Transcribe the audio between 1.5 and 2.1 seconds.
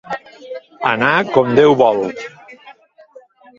Déu vol.